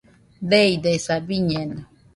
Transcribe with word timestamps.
Deidesaa, 0.49 1.23
biñeno 1.27 1.79